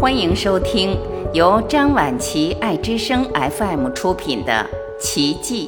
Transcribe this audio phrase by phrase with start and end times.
[0.00, 0.96] 欢迎收听
[1.34, 4.64] 由张晚琪爱之声 FM 出品的
[5.02, 5.66] 《奇迹》，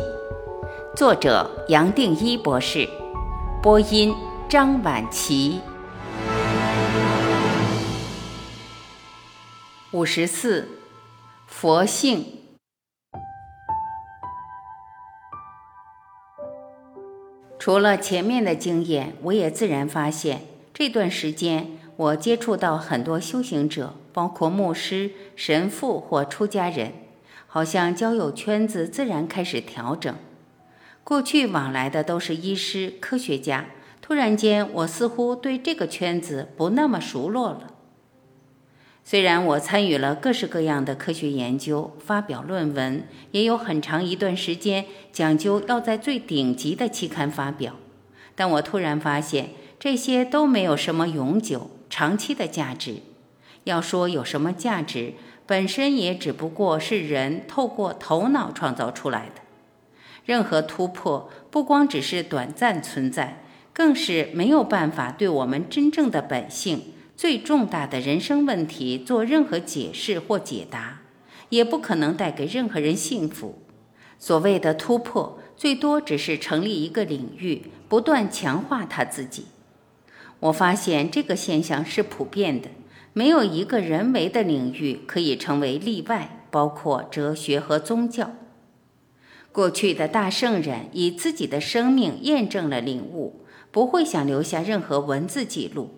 [0.96, 2.88] 作者杨定一博士，
[3.61, 4.14] 播音
[4.48, 5.61] 张晚琪。
[9.90, 10.68] 五十四，
[11.48, 12.38] 佛性。
[17.58, 20.42] 除了前面的经验，我也自然发现
[20.72, 21.79] 这段时间。
[22.01, 26.95] 我接触到很多修行者，包括牧师、神父或出家人，
[27.46, 30.14] 好像交友圈子自然开始调整。
[31.05, 33.67] 过去往来的都是医师、科学家，
[34.00, 37.75] 突然间，我似乎对这个圈子不那么熟络了。
[39.05, 47.75] 虽然我参与了各式各样的科学研究，发表论文，也有很长一段时间讲究要在最顶级的期刊发表，
[48.34, 51.69] 但我突然发现，这些都没有什么永久。
[51.91, 53.03] 长期的价值，
[53.64, 59.42] 要说有什么价值，本身也只不过是人透过头脑创造出来的。
[60.24, 71.00] 任何突破不光只是短暂存在，更是没有办法对我们真正的本性、最重大的人生问题做任何解释或解答，
[71.48, 73.58] 也不可能带给任何人幸福。
[74.18, 79.46] 所谓的突破，最多只是成立一个领域，不断强化他自己。
[80.41, 82.69] 我发现这个现象是普遍的，
[83.12, 88.33] 没有一个人为的领域可以成为例外，包括哲学和宗教。
[89.52, 95.91] 过去的大圣人以自己的生命验证了领悟，不会想留下任何文字记录。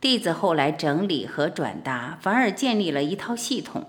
[0.00, 3.86] 弟子后来整理和转达，反而建立了一套系统。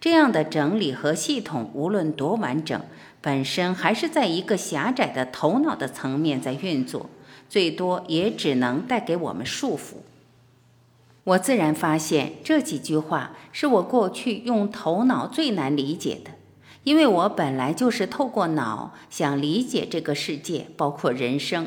[0.00, 2.80] 这样的整理和系统，无论多完整，
[3.20, 7.10] 本身还是在一个狭窄的头脑的层面在运作。
[7.52, 9.96] 最多也只能带给我们束缚。
[11.24, 16.30] 我自然发现这几句话是我过去用头脑最难理解的，
[16.84, 21.66] 因为我本来就是透过脑想理解这个世界，包括人生。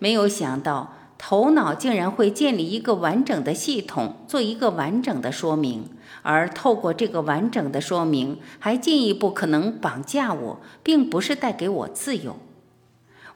[0.00, 5.88] 没有想到头脑竟然会建立一个完整的系统，做一个完整的说明，
[6.22, 12.36] 而透过这个完整的说明，还进一步可能绑架我，并不是带给我自由。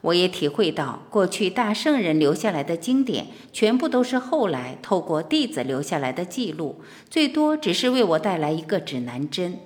[0.01, 9.59] 我也体会到，过去大圣人留下来的经典，全部都是后来透过弟子留下来的记录，最多只是为我带来一个指南针。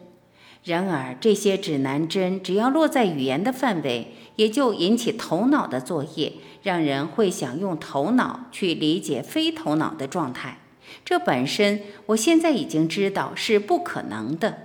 [0.64, 10.58] 然而，这些指南针只要落在语言的范围，也就引起头脑的作业，让人会想用头脑去理解非头脑的状态。
[11.06, 14.58] 这本身，我现在已经知道是不可能的。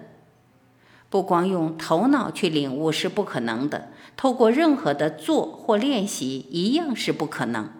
[1.11, 7.71] 不光用头脑去领悟是不可能的，透过任何的做或练习一样是不可能。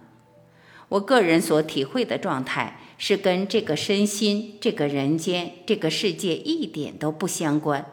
[0.91, 7.87] 我个人所体会的状态是跟这个身心、这个人间、这个世界一点都不相关。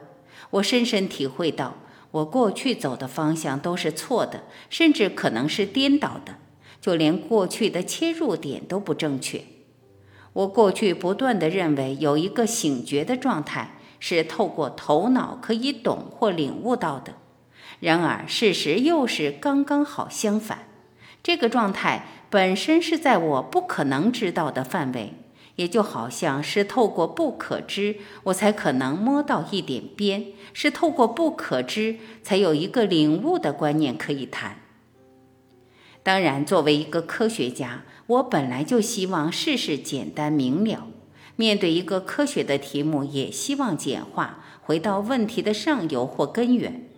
[0.49, 1.75] 我深深体会到，
[2.11, 6.37] 我过去走的方向都是错的，甚至可能是颠倒的，
[6.81, 9.43] 就连过去的切入点都不正确。
[10.33, 13.73] 我过去不断的认为有一个醒觉的状态。
[13.99, 17.15] 是透过头脑可以懂或领悟到的，
[17.79, 20.59] 然而事实又是刚刚好相反。
[21.21, 25.13] 这个状态本身是在我不可能知道的范围，
[25.55, 34.59] 也就好像是透过不可知，我才可能摸到一点边；是透过不可知，才有一个领悟的观念可以谈。
[36.03, 40.87] 当然，作为一个科学家，我本来就希望事事简单明了。
[41.35, 46.89] 面对一个科学的题目，也希望简化，回到问题的上游或根源。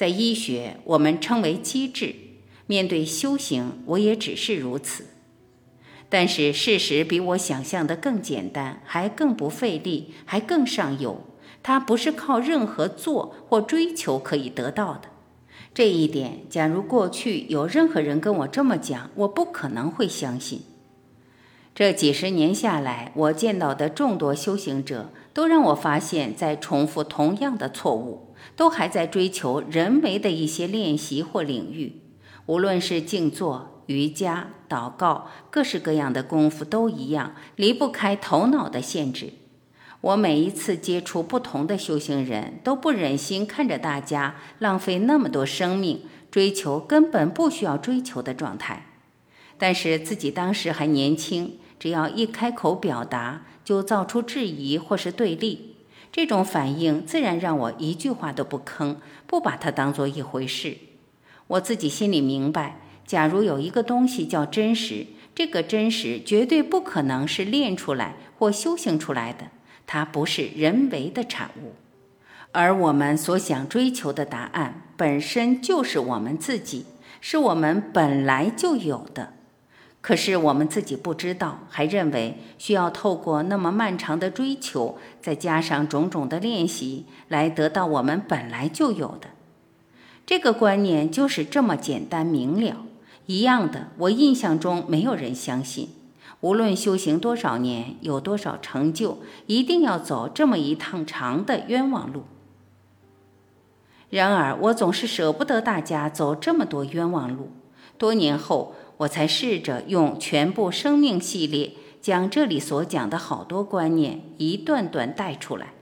[0.00, 2.14] 在医学，我们称为机制；
[2.66, 5.04] 面对修行，我也只是如此。
[6.08, 11.26] 但是事实比我想象的更简单，还更不费力，还更上游。
[11.62, 15.10] 它不是靠任何做或追求可以得到的。
[15.74, 20.62] 这一点，假如过去有任何人跟我这么讲，我不可能会相信。
[21.74, 32.02] 这几十年下来，我见到的众多修行者，都让我发现，在重复同样的错误，都还在追求人为的一些练习或领域。
[32.46, 39.32] 无论是静坐、瑜伽、祷告，各式各样的功夫都一样，离不开头脑的限制。
[40.02, 48.86] 我每一次接触不同的修行人，都不忍心看着大家浪费那么多生命，追求根本不需要追求的状态。
[49.60, 51.58] 但是自己当时还年轻。
[51.78, 55.76] 只要一开口表达，就造出质疑或是对立，
[56.12, 58.96] 这种反应自然让我一句话都不吭，
[59.26, 60.76] 不把它当做一回事。
[61.46, 69.46] 我自己心里明白，假如有一个东西叫真实，这个真实绝对不可能是练出来或修行出来的，
[69.86, 71.72] 它不是人为的产物。
[72.52, 76.84] 而我们所想追求的答案本身就是我们自己，
[77.22, 79.32] 是我们本来就有的。
[80.00, 89.28] 可是我们自己不知道，还认为需要透过那么漫长的追求，再加上种种的练习，来得到我们本来就有的。
[90.24, 92.76] 这个观念就是这么简单明了。
[93.26, 95.90] 一样的，我印象中没有人相信，
[96.40, 102.24] 无论修行多少年，有多少成就，一定要走这么一趟长的冤枉路。
[104.08, 107.50] 然而，我总是舍不得大家走这么多冤枉路。
[107.96, 115.72] 多年后，我才试着用全部生命系列，将这里所讲的好多观念一段段带出来。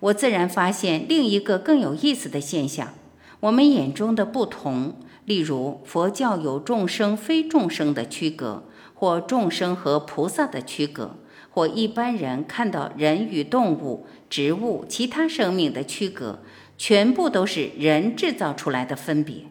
[0.00, 2.94] 我自然发现另一个更有意思的现象：
[3.40, 4.94] 我们眼中的不同，
[5.24, 8.64] 例如佛教有众生非众生的区隔，
[8.94, 11.16] 或众生和菩萨的区隔，
[11.50, 16.40] 或一般人看到人与动物、植物、其他生命的区隔。
[16.78, 19.44] 全部都是人制造出来的分别。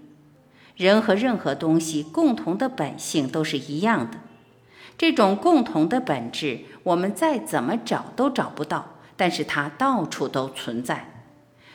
[0.76, 4.20] 人和任何东西共同的本性都是一样的。
[4.98, 11.26] 这种共同的本质，我们再怎么找都找不到，但是它到处都存在。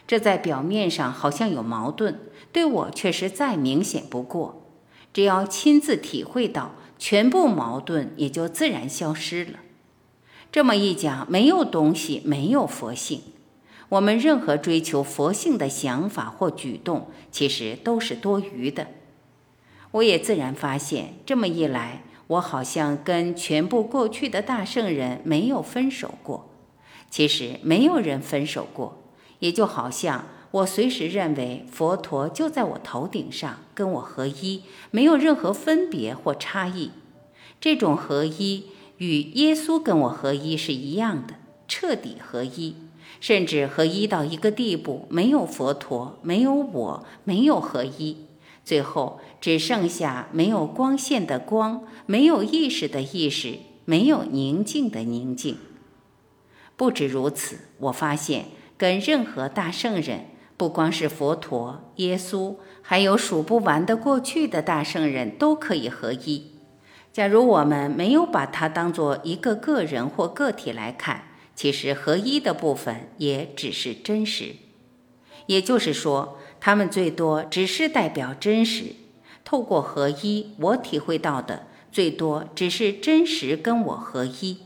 [0.06, 2.18] 这在表面上好像有矛盾，
[2.50, 4.62] 对我却是再明显不过。
[5.12, 9.58] 只要亲自体会到，全部矛盾也就自然消失了。
[10.50, 13.22] 这么一讲，没有东西，没有佛性。
[13.90, 18.86] 我们任何追求佛性的想法或举动，其实都是多余的。
[19.90, 26.48] 我也自然发现，这么一来，我好像跟全部过去的大圣人没有分手过。
[27.10, 29.02] 其实没有人分手过，
[29.40, 36.92] 也就好像我随时认为佛陀就在我头顶上，跟我合一，没有任何分别或差异。
[37.60, 38.66] 这种合一
[38.98, 41.34] 与耶稣跟我合一是一样的，
[41.66, 42.76] 彻底合一。
[43.20, 48.16] 甚至合一到一个地步，没有佛陀，没有我，没有合一，
[48.64, 55.58] 最后只剩下没有光线的光，没有意识的意识，没有宁静的宁静。
[56.76, 58.46] 不止如此，我发现
[58.78, 60.24] 跟任何大圣人，
[60.56, 66.52] 不光是佛陀、耶稣，还有数不完的过去的大圣人都可以合一。
[67.12, 71.24] 假如我们没有把它当做一个个人或个体来看。
[71.54, 74.54] 其实合一的部分也只是真实，
[75.46, 78.94] 也就是说，他们最多只是代表真实。
[79.44, 84.58] 透过合一，我体会到的最多只是真实跟我合一。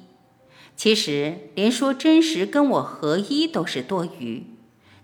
[0.76, 4.44] 其实连说真实跟我合一都是多余，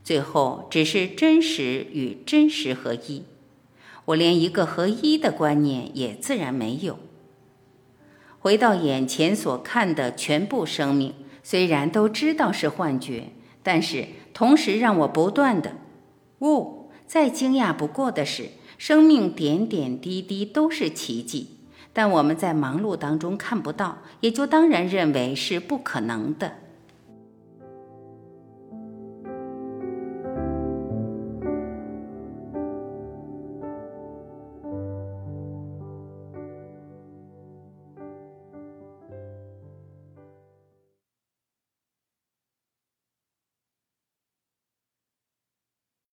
[0.05, 3.25] 最后只是真实与真实合一。
[4.07, 6.99] 我连一个合一的观念也自然没有。
[8.39, 11.15] 回到眼前所看的全部生命。
[11.43, 13.31] 虽然都知道是幻觉，
[13.63, 15.73] 但是同时让我不断的
[16.41, 16.91] 悟。
[17.07, 21.57] 再惊讶不过的是，生命点点滴滴都是奇迹，
[21.93, 26.59] 但我们在忙碌当中看不到，也就当然认为是不可能的。